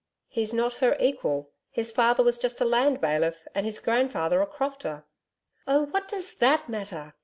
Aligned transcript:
'He's 0.27 0.51
not 0.51 0.73
her 0.81 0.97
equal. 0.99 1.51
His 1.69 1.91
father 1.91 2.23
was 2.23 2.39
just 2.39 2.59
a 2.59 2.65
land 2.65 2.99
bailiff, 3.01 3.47
and 3.53 3.67
his 3.67 3.79
grandfather 3.79 4.41
a 4.41 4.47
crofter.' 4.47 5.03
'Oh, 5.67 5.83
what 5.91 6.07
DOES 6.07 6.33
that 6.37 6.67
matter! 6.67 7.13